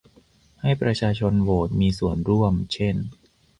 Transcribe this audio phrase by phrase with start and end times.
[0.61, 2.95] ให้ประชาชนโหวดมีส่วนร่วมเช่น